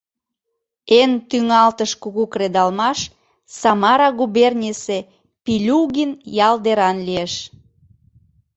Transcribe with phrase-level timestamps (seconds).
[0.99, 2.99] Эн тӱҥалтыш кугу кредалмаш
[3.59, 4.97] Самара губернийысе
[5.43, 6.11] Пильугин
[6.47, 7.33] ял деран лиеш.